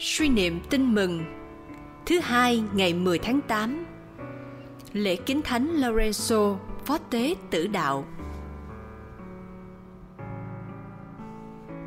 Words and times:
Suy 0.00 0.28
niệm 0.28 0.60
tin 0.70 0.94
mừng 0.94 1.24
Thứ 2.06 2.20
hai 2.20 2.62
ngày 2.74 2.94
10 2.94 3.18
tháng 3.18 3.40
8 3.40 3.84
Lễ 4.92 5.16
kính 5.16 5.42
thánh 5.42 5.76
Lorenzo 5.76 6.56
Phó 6.84 6.98
tế 6.98 7.34
tử 7.50 7.66
đạo 7.66 8.04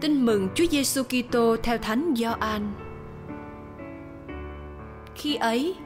Tin 0.00 0.26
mừng 0.26 0.48
Chúa 0.54 0.66
Giêsu 0.70 1.02
Kitô 1.02 1.56
theo 1.62 1.78
Thánh 1.78 2.14
Gioan. 2.16 2.72
Khi 5.14 5.34
ấy, 5.34 5.76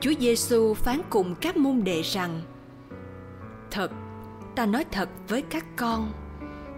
Chúa 0.00 0.12
Giêsu 0.20 0.74
phán 0.74 1.00
cùng 1.10 1.34
các 1.40 1.56
môn 1.56 1.84
đệ 1.84 2.02
rằng: 2.02 2.40
Thật, 3.70 3.90
ta 4.54 4.66
nói 4.66 4.84
thật 4.90 5.08
với 5.28 5.42
các 5.42 5.64
con, 5.76 6.12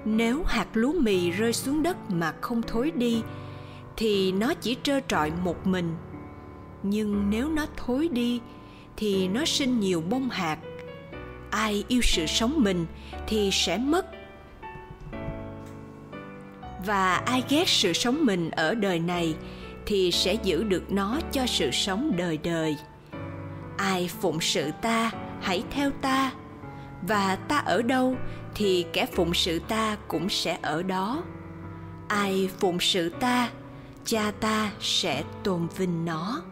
nếu 0.04 0.42
hạt 0.46 0.66
lúa 0.72 0.92
mì 0.92 1.30
rơi 1.30 1.52
xuống 1.52 1.82
đất 1.82 1.96
mà 2.10 2.34
không 2.40 2.62
thối 2.62 2.90
đi 2.90 3.22
thì 3.96 4.32
nó 4.32 4.54
chỉ 4.54 4.76
trơ 4.82 5.00
trọi 5.08 5.32
một 5.44 5.66
mình. 5.66 5.96
Nhưng 6.82 7.30
nếu 7.30 7.48
nó 7.48 7.66
thối 7.76 8.08
đi, 8.08 8.40
thì 8.96 9.28
nó 9.28 9.44
sinh 9.44 9.80
nhiều 9.80 10.00
bông 10.00 10.28
hạt. 10.28 10.58
Ai 11.50 11.84
yêu 11.88 12.00
sự 12.02 12.26
sống 12.26 12.54
mình 12.56 12.86
thì 13.26 13.50
sẽ 13.52 13.78
mất. 13.78 14.06
Và 16.86 17.14
ai 17.14 17.44
ghét 17.48 17.68
sự 17.68 17.92
sống 17.92 18.26
mình 18.26 18.50
ở 18.50 18.74
đời 18.74 18.98
này 18.98 19.34
thì 19.86 20.10
sẽ 20.12 20.34
giữ 20.34 20.64
được 20.64 20.92
nó 20.92 21.20
cho 21.32 21.46
sự 21.46 21.70
sống 21.70 22.12
đời 22.16 22.38
đời. 22.38 22.76
Ai 23.76 24.10
phụng 24.20 24.40
sự 24.40 24.70
ta, 24.82 25.10
hãy 25.40 25.62
theo 25.70 25.90
ta. 25.90 26.32
Và 27.08 27.36
ta 27.36 27.58
ở 27.58 27.82
đâu 27.82 28.16
thì 28.54 28.86
kẻ 28.92 29.06
phụng 29.06 29.34
sự 29.34 29.58
ta 29.58 29.96
cũng 30.08 30.28
sẽ 30.28 30.58
ở 30.62 30.82
đó. 30.82 31.22
Ai 32.08 32.50
phụng 32.58 32.80
sự 32.80 33.08
ta 33.08 33.50
cha 34.04 34.32
ta 34.40 34.72
sẽ 34.80 35.24
tôn 35.42 35.68
vinh 35.76 36.04
nó. 36.04 36.42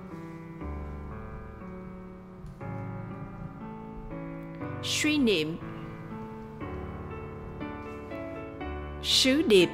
Suy 4.83 5.19
niệm. 5.19 5.57
Sứ 9.03 9.43
điệp. 9.43 9.69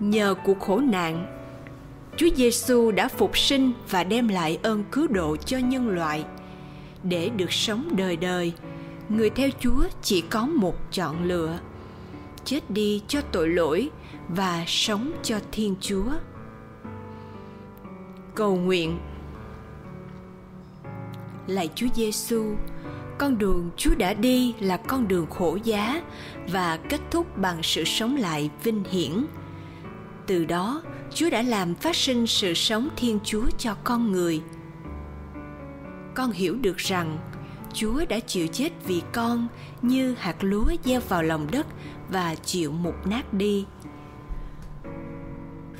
Nhờ 0.00 0.34
cuộc 0.44 0.60
khổ 0.60 0.80
nạn, 0.80 1.38
Chúa 2.16 2.28
Giêsu 2.36 2.90
đã 2.90 3.08
phục 3.08 3.38
sinh 3.38 3.72
và 3.90 4.04
đem 4.04 4.28
lại 4.28 4.58
ơn 4.62 4.84
cứu 4.92 5.06
độ 5.06 5.36
cho 5.36 5.58
nhân 5.58 5.88
loại. 5.88 6.24
Để 7.02 7.28
được 7.28 7.52
sống 7.52 7.88
đời 7.96 8.16
đời, 8.16 8.52
người 9.08 9.30
theo 9.30 9.48
Chúa 9.60 9.84
chỉ 10.02 10.20
có 10.20 10.46
một 10.46 10.74
chọn 10.92 11.24
lựa 11.24 11.58
chết 12.44 12.70
đi 12.70 13.02
cho 13.08 13.20
tội 13.20 13.48
lỗi 13.48 13.90
và 14.36 14.64
sống 14.66 15.12
cho 15.22 15.40
Thiên 15.52 15.74
Chúa. 15.80 16.12
Cầu 18.34 18.56
nguyện 18.56 18.98
Lạy 21.46 21.70
Chúa 21.74 21.86
Giêsu, 21.94 22.54
con 23.18 23.38
đường 23.38 23.70
Chúa 23.76 23.94
đã 23.94 24.14
đi 24.14 24.54
là 24.60 24.76
con 24.76 25.08
đường 25.08 25.26
khổ 25.30 25.58
giá 25.64 26.02
và 26.52 26.78
kết 26.88 27.00
thúc 27.10 27.38
bằng 27.38 27.62
sự 27.62 27.84
sống 27.84 28.16
lại 28.16 28.50
vinh 28.62 28.84
hiển. 28.90 29.24
Từ 30.26 30.44
đó, 30.44 30.82
Chúa 31.14 31.30
đã 31.30 31.42
làm 31.42 31.74
phát 31.74 31.96
sinh 31.96 32.26
sự 32.26 32.54
sống 32.54 32.88
Thiên 32.96 33.18
Chúa 33.24 33.46
cho 33.58 33.76
con 33.84 34.12
người. 34.12 34.42
Con 36.14 36.32
hiểu 36.32 36.56
được 36.56 36.76
rằng 36.76 37.18
Chúa 37.72 38.04
đã 38.08 38.18
chịu 38.20 38.46
chết 38.46 38.72
vì 38.86 39.02
con 39.12 39.48
như 39.82 40.14
hạt 40.18 40.36
lúa 40.40 40.66
gieo 40.84 41.00
vào 41.08 41.22
lòng 41.22 41.46
đất 41.50 41.66
và 42.08 42.34
chịu 42.34 42.72
mục 42.72 43.06
nát 43.06 43.34
đi. 43.34 43.66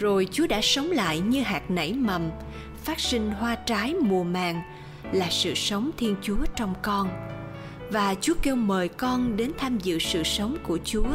Rồi 0.02 0.28
Chúa 0.32 0.46
đã 0.46 0.60
sống 0.62 0.90
lại 0.90 1.20
như 1.20 1.42
hạt 1.42 1.70
nảy 1.70 1.92
mầm, 1.92 2.30
phát 2.84 3.00
sinh 3.00 3.30
hoa 3.30 3.54
trái 3.54 3.94
mùa 3.94 4.24
màng 4.24 4.62
là 5.12 5.26
sự 5.30 5.54
sống 5.54 5.90
Thiên 5.98 6.16
Chúa 6.22 6.38
trong 6.56 6.74
con. 6.82 7.08
Và 7.90 8.14
Chúa 8.20 8.34
kêu 8.42 8.56
mời 8.56 8.88
con 8.88 9.36
đến 9.36 9.52
tham 9.58 9.78
dự 9.78 9.98
sự 9.98 10.22
sống 10.22 10.56
của 10.62 10.78
Chúa. 10.84 11.08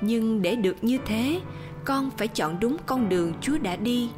Nhưng 0.00 0.42
để 0.42 0.56
được 0.56 0.84
như 0.84 0.98
thế, 1.06 1.40
con 1.84 2.10
phải 2.18 2.28
chọn 2.28 2.60
đúng 2.60 2.76
con 2.86 3.08
đường 3.08 3.32
Chúa 3.40 3.58
đã 3.58 3.76
đi 3.76 4.10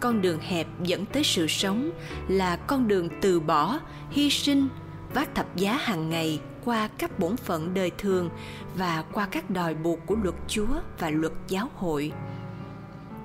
con 0.00 0.22
đường 0.22 0.38
hẹp 0.40 0.66
dẫn 0.82 1.06
tới 1.06 1.24
sự 1.24 1.46
sống 1.46 1.90
là 2.28 2.56
con 2.56 2.88
đường 2.88 3.08
từ 3.20 3.40
bỏ 3.40 3.78
hy 4.10 4.30
sinh 4.30 4.68
vác 5.14 5.34
thập 5.34 5.56
giá 5.56 5.76
hàng 5.76 6.10
ngày 6.10 6.40
qua 6.64 6.88
các 6.98 7.18
bổn 7.18 7.36
phận 7.36 7.74
đời 7.74 7.90
thường 7.98 8.30
và 8.76 9.04
qua 9.12 9.28
các 9.30 9.50
đòi 9.50 9.74
buộc 9.74 10.06
của 10.06 10.16
luật 10.22 10.34
Chúa 10.48 10.80
và 10.98 11.10
luật 11.10 11.32
giáo 11.48 11.68
hội. 11.74 12.12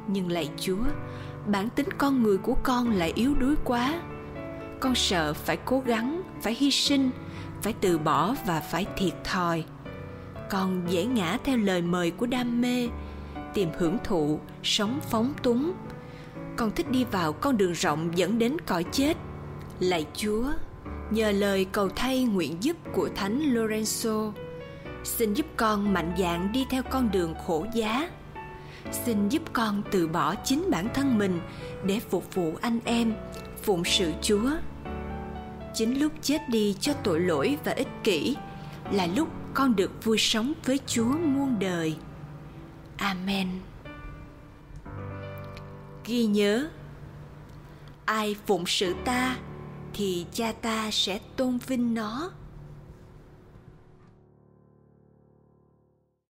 Nhưng 0.07 0.31
lạy 0.31 0.49
Chúa, 0.57 0.83
bản 1.47 1.69
tính 1.69 1.89
con 1.97 2.23
người 2.23 2.37
của 2.37 2.55
con 2.63 2.91
lại 2.91 3.11
yếu 3.15 3.35
đuối 3.35 3.55
quá. 3.63 4.01
Con 4.79 4.95
sợ 4.95 5.33
phải 5.33 5.57
cố 5.57 5.79
gắng, 5.79 6.21
phải 6.41 6.55
hy 6.59 6.71
sinh, 6.71 7.09
phải 7.61 7.73
từ 7.81 7.97
bỏ 7.97 8.35
và 8.45 8.59
phải 8.59 8.85
thiệt 8.97 9.13
thòi. 9.23 9.63
Con 10.49 10.81
dễ 10.87 11.05
ngã 11.05 11.37
theo 11.43 11.57
lời 11.57 11.81
mời 11.81 12.11
của 12.11 12.25
đam 12.25 12.61
mê, 12.61 12.89
tìm 13.53 13.69
hưởng 13.77 13.97
thụ, 14.03 14.39
sống 14.63 14.99
phóng 15.09 15.33
túng. 15.43 15.73
Con 16.55 16.71
thích 16.71 16.91
đi 16.91 17.05
vào 17.11 17.33
con 17.33 17.57
đường 17.57 17.71
rộng 17.71 18.17
dẫn 18.17 18.39
đến 18.39 18.57
cõi 18.65 18.83
chết. 18.91 19.17
Lạy 19.79 20.05
Chúa, 20.13 20.45
nhờ 21.11 21.31
lời 21.31 21.65
cầu 21.65 21.89
thay 21.89 22.23
nguyện 22.23 22.57
giúp 22.59 22.77
của 22.93 23.09
Thánh 23.15 23.39
Lorenzo, 23.53 24.31
xin 25.03 25.33
giúp 25.33 25.45
con 25.57 25.93
mạnh 25.93 26.13
dạn 26.19 26.51
đi 26.53 26.65
theo 26.69 26.83
con 26.83 27.11
đường 27.11 27.35
khổ 27.47 27.65
giá. 27.73 28.09
Xin 28.91 29.29
giúp 29.29 29.41
con 29.53 29.83
từ 29.91 30.07
bỏ 30.07 30.35
chính 30.35 30.71
bản 30.71 30.87
thân 30.93 31.17
mình 31.17 31.39
để 31.85 31.99
phục 31.99 32.35
vụ 32.35 32.53
anh 32.61 32.79
em, 32.85 33.13
phụng 33.63 33.83
sự 33.85 34.11
Chúa. 34.21 34.49
Chính 35.73 35.99
lúc 35.99 36.11
chết 36.21 36.49
đi 36.49 36.75
cho 36.79 36.93
tội 36.93 37.19
lỗi 37.19 37.57
và 37.63 37.71
ích 37.71 37.87
kỷ 38.03 38.35
là 38.91 39.07
lúc 39.15 39.27
con 39.53 39.75
được 39.75 40.03
vui 40.03 40.17
sống 40.17 40.53
với 40.65 40.79
Chúa 40.87 41.17
muôn 41.17 41.59
đời. 41.59 41.95
Amen. 42.97 43.47
Ghi 46.05 46.25
nhớ, 46.25 46.69
ai 48.05 48.35
phụng 48.45 48.63
sự 48.65 48.95
ta 49.05 49.37
thì 49.93 50.25
cha 50.31 50.51
ta 50.51 50.91
sẽ 50.91 51.19
tôn 51.35 51.57
vinh 51.67 51.93
nó 51.93 52.31